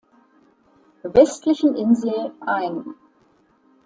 Westlichen 1.03 1.75
Insel 1.75 2.31
ein. 2.41 2.95